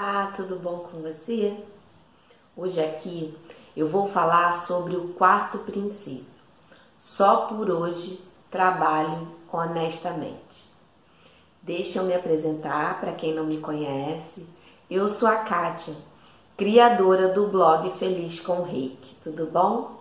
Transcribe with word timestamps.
Olá, 0.00 0.32
tudo 0.36 0.54
bom 0.54 0.86
com 0.88 1.02
você? 1.02 1.56
Hoje 2.56 2.80
aqui 2.80 3.36
eu 3.76 3.88
vou 3.88 4.06
falar 4.06 4.56
sobre 4.60 4.94
o 4.94 5.08
quarto 5.14 5.58
princípio. 5.58 6.24
Só 7.00 7.46
por 7.46 7.68
hoje 7.68 8.22
trabalho 8.48 9.26
honestamente. 9.52 10.70
Deixa 11.60 11.98
eu 11.98 12.04
me 12.04 12.14
apresentar 12.14 13.00
para 13.00 13.10
quem 13.10 13.34
não 13.34 13.42
me 13.42 13.58
conhece. 13.58 14.46
Eu 14.88 15.08
sou 15.08 15.28
a 15.28 15.38
Kátia, 15.38 15.96
criadora 16.56 17.26
do 17.26 17.48
blog 17.48 17.90
Feliz 17.98 18.40
com 18.40 18.62
Reiki. 18.62 19.16
Tudo 19.24 19.46
bom? 19.46 20.00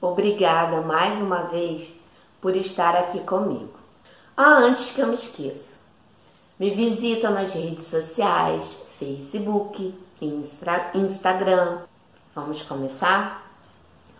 Obrigada 0.00 0.80
mais 0.80 1.20
uma 1.20 1.42
vez 1.42 1.94
por 2.40 2.56
estar 2.56 2.96
aqui 2.96 3.20
comigo. 3.24 3.78
Ah, 4.34 4.56
antes 4.56 4.90
que 4.90 5.02
eu 5.02 5.06
me 5.06 5.14
esqueça, 5.14 5.77
me 6.58 6.70
visita 6.70 7.30
nas 7.30 7.54
redes 7.54 7.84
sociais, 7.84 8.84
Facebook, 8.98 9.94
Instra, 10.20 10.90
Instagram. 10.94 11.82
Vamos 12.34 12.62
começar? 12.62 13.48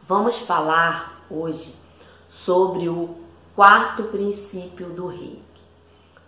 Vamos 0.06 0.38
falar 0.38 1.24
hoje 1.28 1.74
sobre 2.30 2.88
o 2.88 3.16
quarto 3.56 4.05
princípio 4.05 4.88
do 4.91 5.09
reiki. 5.09 5.42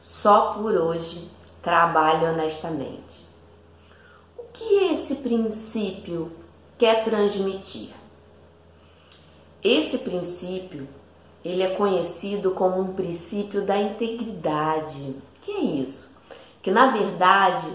Só 0.01 0.55
por 0.55 0.75
hoje 0.75 1.31
trabalhe 1.63 2.25
honestamente. 2.25 3.25
O 4.37 4.43
que 4.53 4.93
esse 4.93 5.15
princípio 5.17 6.33
quer 6.77 7.05
transmitir? 7.05 7.91
Esse 9.63 9.99
princípio, 9.99 10.89
ele 11.45 11.63
é 11.63 11.71
conhecido 11.71 12.51
como 12.53 12.81
um 12.81 12.93
princípio 12.93 13.63
da 13.63 13.77
integridade. 13.79 15.17
Que 15.43 15.53
é 15.53 15.61
isso? 15.61 16.11
Que 16.63 16.71
na 16.71 16.87
verdade 16.87 17.67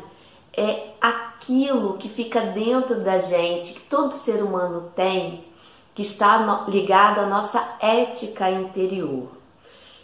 é 0.56 0.90
aquilo 1.02 1.98
que 1.98 2.08
fica 2.08 2.42
dentro 2.42 3.02
da 3.02 3.20
gente, 3.20 3.74
que 3.74 3.82
todo 3.82 4.14
ser 4.14 4.44
humano 4.44 4.92
tem, 4.96 5.44
que 5.94 6.02
está 6.02 6.66
ligado 6.68 7.20
à 7.20 7.26
nossa 7.26 7.76
ética 7.80 8.50
interior. 8.50 9.30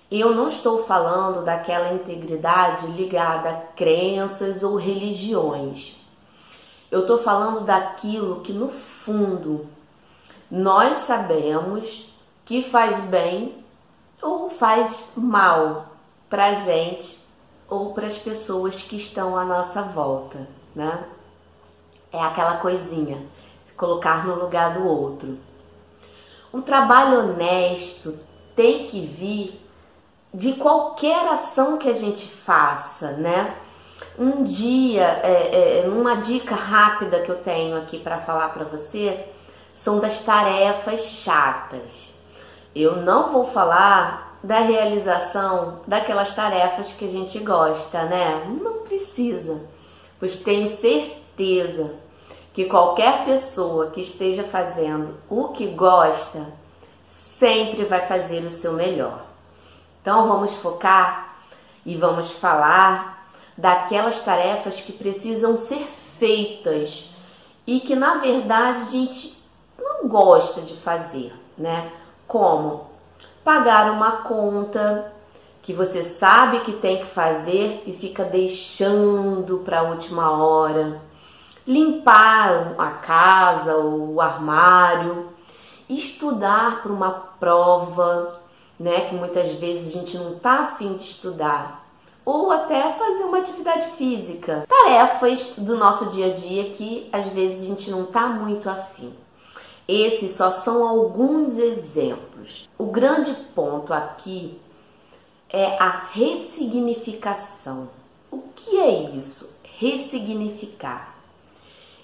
Eu 0.09 0.35
não 0.35 0.49
estou 0.49 0.83
falando 0.83 1.45
daquela 1.45 1.93
integridade 1.93 2.87
ligada 2.87 3.49
a 3.49 3.53
crenças 3.53 4.61
ou 4.61 4.75
religiões. 4.75 5.95
Eu 6.89 7.01
estou 7.01 7.19
falando 7.19 7.61
daquilo 7.61 8.41
que 8.41 8.51
no 8.51 8.67
fundo 8.67 9.67
nós 10.49 10.99
sabemos 10.99 12.10
que 12.51 12.63
faz 12.63 12.99
bem 13.05 13.63
ou 14.21 14.49
faz 14.49 15.13
mal 15.15 15.85
para 16.29 16.55
gente 16.55 17.17
ou 17.69 17.93
para 17.93 18.07
as 18.07 18.17
pessoas 18.17 18.83
que 18.83 18.97
estão 18.97 19.37
à 19.37 19.45
nossa 19.45 19.81
volta, 19.83 20.45
né? 20.75 21.05
É 22.11 22.19
aquela 22.19 22.57
coisinha, 22.57 23.25
se 23.63 23.71
colocar 23.71 24.27
no 24.27 24.35
lugar 24.35 24.73
do 24.73 24.85
outro. 24.85 25.39
O 26.51 26.61
trabalho 26.61 27.19
honesto 27.19 28.19
tem 28.53 28.85
que 28.85 28.99
vir 28.99 29.65
de 30.33 30.51
qualquer 30.55 31.25
ação 31.29 31.77
que 31.77 31.87
a 31.87 31.93
gente 31.93 32.27
faça, 32.27 33.11
né? 33.13 33.55
Um 34.19 34.43
dia, 34.43 35.21
é, 35.23 35.83
é, 35.85 35.87
uma 35.87 36.17
dica 36.17 36.55
rápida 36.55 37.21
que 37.21 37.31
eu 37.31 37.41
tenho 37.41 37.77
aqui 37.77 37.97
para 37.97 38.19
falar 38.19 38.49
para 38.49 38.65
você 38.65 39.25
são 39.73 40.01
das 40.01 40.21
tarefas 40.25 41.03
chatas. 41.03 42.11
Eu 42.75 42.97
não 42.97 43.31
vou 43.31 43.47
falar 43.47 44.37
da 44.43 44.59
realização 44.59 45.81
daquelas 45.85 46.33
tarefas 46.33 46.93
que 46.93 47.05
a 47.05 47.07
gente 47.07 47.39
gosta, 47.39 48.03
né? 48.05 48.45
Não 48.61 48.79
precisa, 48.79 49.61
pois 50.19 50.37
tenho 50.37 50.67
certeza 50.67 51.91
que 52.53 52.65
qualquer 52.65 53.25
pessoa 53.25 53.91
que 53.91 54.01
esteja 54.01 54.43
fazendo 54.43 55.15
o 55.29 55.49
que 55.49 55.67
gosta 55.67 56.47
sempre 57.05 57.85
vai 57.85 58.05
fazer 58.07 58.43
o 58.45 58.51
seu 58.51 58.73
melhor. 58.73 59.21
Então 60.01 60.27
vamos 60.27 60.53
focar 60.55 61.35
e 61.85 61.95
vamos 61.95 62.31
falar 62.31 63.31
daquelas 63.57 64.21
tarefas 64.21 64.81
que 64.81 64.93
precisam 64.93 65.57
ser 65.57 65.85
feitas 66.17 67.09
e 67.65 67.79
que 67.79 67.95
na 67.95 68.15
verdade 68.15 68.81
a 68.81 68.89
gente 68.89 69.37
não 69.77 70.07
gosta 70.07 70.61
de 70.61 70.75
fazer, 70.77 71.33
né? 71.57 71.91
Como? 72.31 72.85
Pagar 73.43 73.91
uma 73.91 74.21
conta 74.21 75.11
que 75.61 75.73
você 75.73 76.01
sabe 76.01 76.61
que 76.61 76.71
tem 76.71 76.99
que 76.99 77.07
fazer 77.07 77.83
e 77.85 77.91
fica 77.91 78.23
deixando 78.23 79.57
para 79.65 79.81
a 79.81 79.83
última 79.83 80.31
hora, 80.31 81.01
limpar 81.67 82.73
a 82.77 82.91
casa 82.91 83.75
ou 83.75 84.13
o 84.13 84.21
armário, 84.21 85.27
estudar 85.89 86.81
para 86.81 86.93
uma 86.93 87.11
prova, 87.37 88.39
né, 88.79 89.09
que 89.09 89.15
muitas 89.15 89.51
vezes 89.55 89.93
a 89.93 89.99
gente 89.99 90.17
não 90.17 90.39
tá 90.39 90.59
afim 90.59 90.93
de 90.93 91.03
estudar, 91.03 91.85
ou 92.23 92.49
até 92.49 92.93
fazer 92.93 93.25
uma 93.25 93.39
atividade 93.39 93.91
física, 93.97 94.65
tarefas 94.69 95.55
do 95.57 95.75
nosso 95.75 96.05
dia 96.11 96.27
a 96.27 96.33
dia 96.33 96.69
que 96.69 97.09
às 97.11 97.27
vezes 97.27 97.63
a 97.63 97.67
gente 97.67 97.91
não 97.91 98.05
tá 98.05 98.27
muito 98.27 98.69
afim. 98.69 99.13
Esses 99.91 100.37
só 100.37 100.51
são 100.51 100.87
alguns 100.87 101.57
exemplos. 101.57 102.69
O 102.77 102.85
grande 102.85 103.33
ponto 103.53 103.93
aqui 103.93 104.57
é 105.49 105.77
a 105.77 105.89
ressignificação. 106.13 107.89
O 108.31 108.37
que 108.55 108.79
é 108.79 108.89
isso? 109.13 109.53
Ressignificar. 109.77 111.13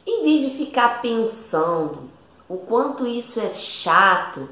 Em 0.05 0.21
vez 0.21 0.41
de 0.41 0.57
ficar 0.57 1.01
pensando 1.01 2.09
o 2.49 2.57
quanto 2.57 3.07
isso 3.07 3.39
é 3.39 3.51
chato, 3.51 4.49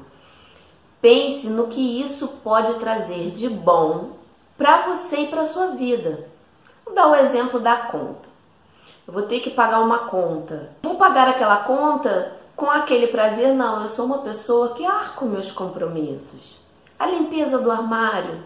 pense 1.02 1.50
no 1.50 1.66
que 1.66 2.00
isso 2.00 2.28
pode 2.42 2.78
trazer 2.78 3.32
de 3.32 3.50
bom 3.50 4.12
para 4.56 4.86
você 4.88 5.24
e 5.24 5.28
para 5.28 5.44
sua 5.44 5.72
vida. 5.72 6.26
Vou 6.86 6.94
dar 6.94 7.08
o 7.08 7.14
exemplo 7.14 7.60
da 7.60 7.76
conta. 7.76 8.30
Eu 9.06 9.12
vou 9.12 9.24
ter 9.24 9.40
que 9.40 9.50
pagar 9.50 9.80
uma 9.80 10.08
conta. 10.08 10.70
Vou 10.82 10.94
pagar 10.94 11.28
aquela 11.28 11.58
conta 11.58 12.35
com 12.56 12.70
aquele 12.70 13.08
prazer, 13.08 13.54
não, 13.54 13.82
eu 13.82 13.88
sou 13.88 14.06
uma 14.06 14.18
pessoa 14.18 14.72
que 14.72 14.84
arco 14.84 15.26
meus 15.26 15.52
compromissos. 15.52 16.56
A 16.98 17.06
limpeza 17.06 17.58
do 17.58 17.70
armário. 17.70 18.42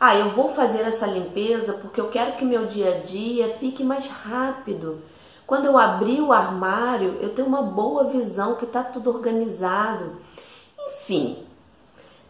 Ah, 0.00 0.16
eu 0.16 0.30
vou 0.30 0.52
fazer 0.52 0.80
essa 0.80 1.06
limpeza 1.06 1.74
porque 1.74 2.00
eu 2.00 2.08
quero 2.08 2.32
que 2.32 2.44
meu 2.44 2.66
dia 2.66 2.96
a 2.96 2.98
dia 2.98 3.56
fique 3.60 3.84
mais 3.84 4.08
rápido. 4.08 5.00
Quando 5.46 5.66
eu 5.66 5.78
abrir 5.78 6.20
o 6.20 6.32
armário, 6.32 7.18
eu 7.20 7.34
tenho 7.34 7.46
uma 7.46 7.62
boa 7.62 8.04
visão 8.04 8.56
que 8.56 8.64
está 8.64 8.82
tudo 8.82 9.10
organizado. 9.10 10.16
Enfim, 10.78 11.44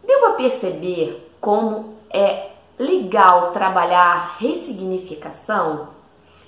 deu 0.05 0.19
para 0.19 0.33
perceber 0.33 1.31
como 1.39 1.95
é 2.11 2.51
legal 2.77 3.51
trabalhar 3.51 4.35
ressignificação? 4.37 5.89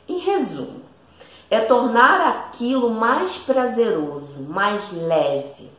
Em 0.07 0.19
resumo, 0.19 0.82
é 1.49 1.59
tornar 1.59 2.27
aquilo 2.27 2.89
mais 2.89 3.37
prazeroso, 3.37 4.39
mais 4.47 4.91
leve. 4.91 5.71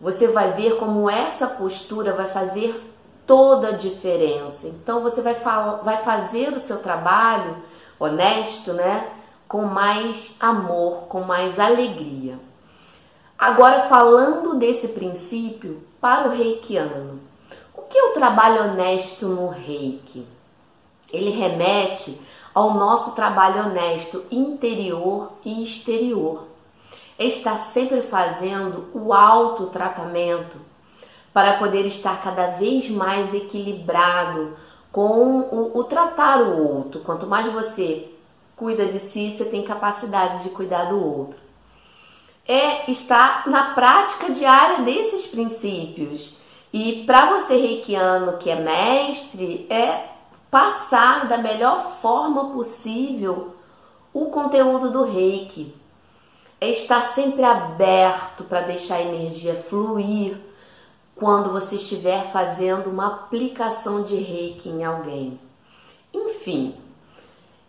Você 0.00 0.28
vai 0.28 0.52
ver 0.52 0.76
como 0.76 1.10
essa 1.10 1.46
postura 1.46 2.12
vai 2.12 2.26
fazer 2.26 2.88
toda 3.26 3.68
a 3.68 3.76
diferença. 3.76 4.68
Então 4.68 5.02
você 5.02 5.20
vai, 5.20 5.34
vai 5.82 5.98
fazer 5.98 6.52
o 6.52 6.60
seu 6.60 6.78
trabalho 6.82 7.56
honesto, 7.98 8.72
né? 8.72 9.08
Com 9.46 9.62
mais 9.62 10.36
amor, 10.40 11.08
com 11.08 11.20
mais 11.20 11.58
alegria. 11.58 12.38
Agora, 13.38 13.82
falando 13.82 14.56
desse 14.56 14.88
princípio 14.88 15.82
para 16.00 16.28
o 16.28 16.32
reikiano, 16.32 17.20
o 17.74 17.82
que 17.82 17.96
é 17.96 18.04
o 18.04 18.14
trabalho 18.14 18.64
honesto 18.64 19.26
no 19.26 19.48
reiki? 19.48 20.26
Ele 21.12 21.30
remete 21.30 22.20
ao 22.58 22.74
nosso 22.74 23.12
trabalho 23.12 23.66
honesto 23.66 24.24
interior 24.32 25.30
e 25.44 25.62
exterior. 25.62 26.48
Está 27.16 27.56
sempre 27.58 28.02
fazendo 28.02 28.88
o 28.92 29.12
autotratamento 29.12 30.56
para 31.32 31.58
poder 31.58 31.86
estar 31.86 32.20
cada 32.20 32.48
vez 32.48 32.90
mais 32.90 33.32
equilibrado 33.32 34.56
com 34.90 35.38
o, 35.38 35.78
o 35.78 35.84
tratar 35.84 36.42
o 36.42 36.78
outro. 36.78 37.00
Quanto 37.02 37.28
mais 37.28 37.46
você 37.52 38.10
cuida 38.56 38.86
de 38.86 38.98
si, 38.98 39.36
você 39.36 39.44
tem 39.44 39.62
capacidade 39.62 40.42
de 40.42 40.50
cuidar 40.50 40.86
do 40.86 41.00
outro. 41.00 41.38
É 42.44 42.90
estar 42.90 43.48
na 43.48 43.72
prática 43.72 44.32
diária 44.32 44.78
desses 44.78 45.28
princípios. 45.28 46.36
E 46.72 47.04
para 47.06 47.38
você 47.38 47.56
reikiano 47.56 48.36
que 48.38 48.50
é 48.50 48.56
mestre, 48.56 49.64
é 49.70 50.17
passar 50.50 51.28
da 51.28 51.38
melhor 51.38 51.98
forma 52.00 52.50
possível 52.50 53.54
o 54.12 54.26
conteúdo 54.26 54.90
do 54.90 55.04
reiki. 55.04 55.74
É 56.60 56.70
estar 56.70 57.12
sempre 57.12 57.44
aberto 57.44 58.44
para 58.44 58.62
deixar 58.62 58.96
a 58.96 59.02
energia 59.02 59.54
fluir 59.54 60.36
quando 61.14 61.52
você 61.52 61.76
estiver 61.76 62.30
fazendo 62.32 62.90
uma 62.90 63.06
aplicação 63.06 64.02
de 64.02 64.16
reiki 64.16 64.68
em 64.68 64.84
alguém. 64.84 65.38
Enfim, 66.12 66.74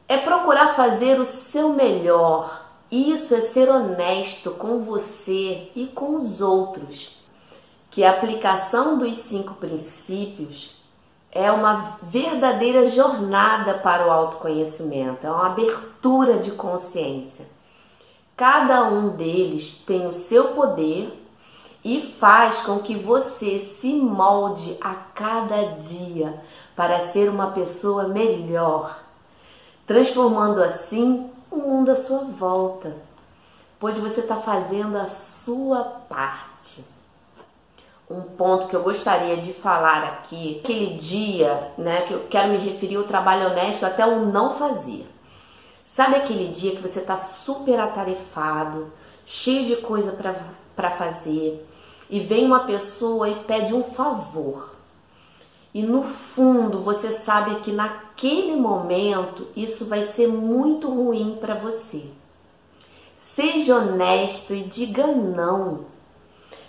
é 0.07 0.17
procurar 0.17 0.75
fazer 0.75 1.19
o 1.19 1.25
seu 1.25 1.69
melhor. 1.69 2.65
Isso 2.91 3.35
é 3.35 3.41
ser 3.41 3.69
honesto 3.69 4.51
com 4.51 4.83
você 4.83 5.69
e 5.75 5.85
com 5.85 6.15
os 6.15 6.41
outros. 6.41 7.19
Que 7.91 8.03
a 8.03 8.11
aplicação 8.11 8.97
dos 8.97 9.17
cinco 9.17 9.55
princípios 9.55 10.78
é 11.31 11.51
uma 11.51 11.99
verdadeira 12.01 12.85
jornada 12.87 13.75
para 13.75 14.07
o 14.07 14.11
autoconhecimento, 14.11 15.25
é 15.25 15.31
uma 15.31 15.47
abertura 15.47 16.39
de 16.39 16.51
consciência. 16.51 17.45
Cada 18.35 18.85
um 18.85 19.09
deles 19.09 19.83
tem 19.85 20.07
o 20.07 20.13
seu 20.13 20.49
poder 20.49 21.13
e 21.83 22.01
faz 22.19 22.61
com 22.61 22.79
que 22.79 22.95
você 22.95 23.59
se 23.59 23.93
molde 23.93 24.77
a 24.81 24.93
cada 24.93 25.77
dia 25.77 26.41
para 26.75 27.07
ser 27.07 27.29
uma 27.29 27.51
pessoa 27.51 28.07
melhor, 28.07 28.99
transformando 29.85 30.63
assim 30.63 31.29
o 31.51 31.57
mundo 31.57 31.89
à 31.91 31.95
sua 31.95 32.19
volta, 32.19 32.95
pois 33.79 33.97
você 33.97 34.21
está 34.21 34.37
fazendo 34.37 34.97
a 34.97 35.05
sua 35.07 35.83
parte 35.83 36.98
um 38.09 38.21
ponto 38.21 38.67
que 38.67 38.75
eu 38.75 38.81
gostaria 38.81 39.37
de 39.37 39.53
falar 39.53 40.03
aqui, 40.03 40.59
aquele 40.63 40.95
dia, 40.95 41.71
né, 41.77 42.01
que 42.01 42.13
eu 42.13 42.25
quero 42.27 42.49
me 42.49 42.57
referir 42.57 42.95
ao 42.95 43.03
trabalho 43.03 43.51
honesto 43.51 43.85
até 43.85 44.05
o 44.05 44.25
não 44.25 44.55
fazer. 44.55 45.05
Sabe 45.85 46.15
aquele 46.15 46.47
dia 46.47 46.75
que 46.75 46.81
você 46.81 46.99
está 46.99 47.17
super 47.17 47.79
atarefado, 47.79 48.91
cheio 49.25 49.65
de 49.65 49.75
coisa 49.77 50.11
para 50.75 50.91
fazer, 50.91 51.67
e 52.09 52.19
vem 52.19 52.45
uma 52.45 52.61
pessoa 52.61 53.29
e 53.29 53.35
pede 53.43 53.75
um 53.75 53.83
favor. 53.83 54.73
E 55.71 55.83
no 55.83 56.03
fundo 56.03 56.79
você 56.79 57.11
sabe 57.11 57.59
que 57.59 57.71
naquele 57.71 58.55
momento 58.55 59.47
isso 59.55 59.85
vai 59.85 60.01
ser 60.01 60.27
muito 60.27 60.89
ruim 60.89 61.37
para 61.39 61.53
você. 61.53 62.05
Seja 63.15 63.75
honesto 63.75 64.55
e 64.55 64.63
diga 64.63 65.05
não 65.05 65.85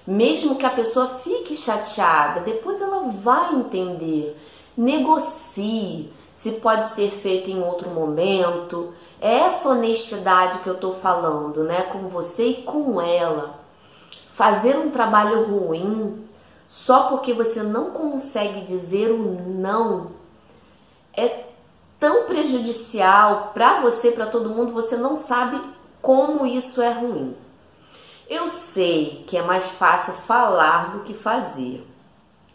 mesmo 0.06 0.56
que 0.56 0.66
a 0.66 0.70
pessoa 0.70 1.20
fique 1.22 1.56
chateada, 1.56 2.40
depois 2.40 2.80
ela 2.80 3.04
vai 3.08 3.54
entender. 3.54 4.36
Negocie 4.76 6.12
se 6.34 6.52
pode 6.52 6.88
ser 6.90 7.10
feito 7.10 7.50
em 7.50 7.62
outro 7.62 7.90
momento. 7.90 8.94
É 9.20 9.34
essa 9.40 9.68
honestidade 9.68 10.60
que 10.60 10.66
eu 10.66 10.74
estou 10.74 10.94
falando, 10.94 11.64
né, 11.64 11.82
com 11.82 12.08
você 12.08 12.46
e 12.46 12.62
com 12.62 13.00
ela. 13.00 13.60
Fazer 14.34 14.76
um 14.78 14.90
trabalho 14.90 15.44
ruim 15.44 16.24
só 16.66 17.08
porque 17.08 17.34
você 17.34 17.62
não 17.62 17.90
consegue 17.90 18.62
dizer 18.62 19.10
o 19.10 19.18
não 19.18 20.12
é 21.14 21.44
tão 21.98 22.24
prejudicial 22.24 23.50
para 23.52 23.82
você, 23.82 24.10
para 24.10 24.26
todo 24.26 24.48
mundo, 24.48 24.72
você 24.72 24.96
não 24.96 25.16
sabe 25.16 25.60
como 26.00 26.46
isso 26.46 26.80
é 26.80 26.90
ruim. 26.90 27.36
Eu 28.30 28.48
sei 28.48 29.24
que 29.26 29.36
é 29.36 29.42
mais 29.42 29.70
fácil 29.70 30.14
falar 30.14 30.92
do 30.92 31.00
que 31.00 31.12
fazer, 31.12 31.84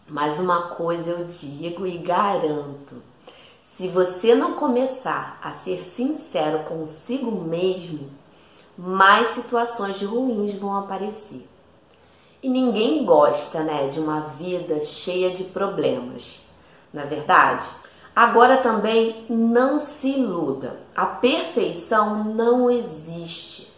mas 0.08 0.40
uma 0.40 0.70
coisa 0.70 1.10
eu 1.10 1.26
digo 1.26 1.86
e 1.86 1.98
garanto: 1.98 3.04
se 3.62 3.90
você 3.90 4.34
não 4.34 4.54
começar 4.54 5.38
a 5.44 5.52
ser 5.52 5.82
sincero 5.82 6.60
consigo 6.60 7.30
mesmo, 7.30 8.10
mais 8.78 9.32
situações 9.32 10.02
ruins 10.02 10.56
vão 10.56 10.78
aparecer. 10.78 11.46
E 12.42 12.48
ninguém 12.48 13.04
gosta, 13.04 13.62
né, 13.62 13.90
de 13.90 14.00
uma 14.00 14.22
vida 14.22 14.80
cheia 14.86 15.32
de 15.32 15.44
problemas. 15.44 16.40
Na 16.94 17.02
é 17.02 17.06
verdade, 17.06 17.66
agora 18.16 18.56
também 18.60 19.26
não 19.30 19.78
se 19.82 20.08
iluda. 20.08 20.80
A 20.96 21.06
perfeição 21.06 22.24
não 22.24 22.72
existe 22.72 23.75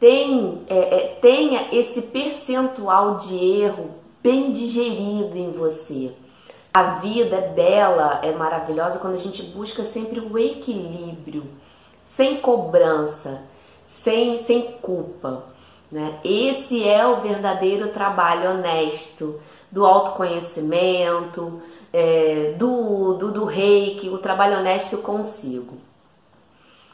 tem, 0.00 0.62
é, 0.68 0.78
é, 0.78 1.18
tenha 1.20 1.68
esse 1.72 2.02
percentual 2.02 3.16
de 3.18 3.36
erro 3.36 3.90
bem 4.22 4.52
digerido 4.52 5.36
em 5.36 5.50
você. 5.52 6.12
A 6.72 7.00
vida 7.00 7.36
é 7.36 7.48
bela, 7.48 8.20
é 8.22 8.32
maravilhosa 8.32 8.98
quando 8.98 9.14
a 9.14 9.18
gente 9.18 9.42
busca 9.42 9.84
sempre 9.84 10.20
o 10.20 10.38
equilíbrio, 10.38 11.44
sem 12.04 12.36
cobrança, 12.36 13.42
sem, 13.86 14.38
sem 14.38 14.72
culpa. 14.80 15.44
Né? 15.90 16.20
Esse 16.22 16.86
é 16.86 17.06
o 17.06 17.20
verdadeiro 17.20 17.88
trabalho 17.88 18.50
honesto 18.50 19.40
do 19.70 19.84
autoconhecimento, 19.84 21.60
é, 21.92 22.54
do, 22.56 23.14
do, 23.14 23.32
do 23.32 23.44
reiki, 23.44 24.08
o 24.08 24.18
trabalho 24.18 24.58
honesto 24.58 24.98
consigo. 24.98 25.78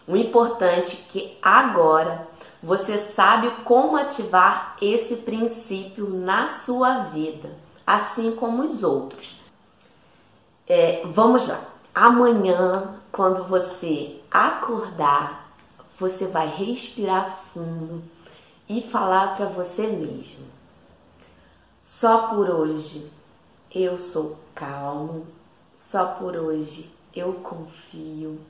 O 0.07 0.17
importante 0.17 0.97
é 0.97 1.13
que 1.13 1.39
agora 1.43 2.29
você 2.65 2.97
sabe 2.97 3.51
como 3.63 3.95
ativar 3.95 4.75
esse 4.81 5.17
princípio 5.17 6.09
na 6.09 6.49
sua 6.49 7.01
vida, 7.11 7.51
assim 7.87 8.35
como 8.35 8.65
os 8.65 8.83
outros. 8.83 9.39
É, 10.67 11.03
vamos 11.05 11.47
lá. 11.47 11.63
Amanhã, 11.95 12.95
quando 13.13 13.45
você 13.45 14.19
acordar, 14.31 15.55
você 16.01 16.27
vai 16.27 16.49
respirar 16.49 17.39
fundo 17.53 18.03
e 18.67 18.81
falar 18.81 19.37
para 19.37 19.45
você 19.45 19.87
mesmo: 19.87 20.47
só 21.83 22.29
por 22.29 22.49
hoje 22.49 23.13
eu 23.71 23.99
sou 23.99 24.39
calmo, 24.55 25.27
só 25.77 26.07
por 26.15 26.35
hoje 26.35 26.91
eu 27.15 27.35
confio, 27.35 28.41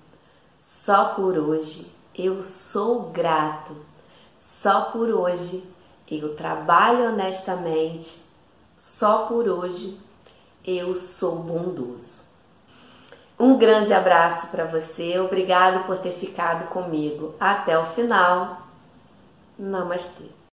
só 0.62 1.06
por 1.16 1.36
hoje 1.36 1.92
eu 2.14 2.44
sou 2.44 3.10
grato 3.10 3.74
só 4.64 4.86
por 4.86 5.10
hoje 5.10 5.62
eu 6.10 6.34
trabalho 6.36 7.10
honestamente. 7.10 8.24
Só 8.80 9.26
por 9.26 9.46
hoje 9.46 9.98
eu 10.66 10.94
sou 10.94 11.36
bondoso. 11.36 12.22
Um 13.38 13.58
grande 13.58 13.92
abraço 13.92 14.46
para 14.46 14.64
você. 14.64 15.18
Obrigado 15.18 15.84
por 15.84 15.98
ter 15.98 16.12
ficado 16.12 16.68
comigo 16.68 17.34
até 17.38 17.78
o 17.78 17.84
final. 17.90 18.62
Namastê. 19.58 20.34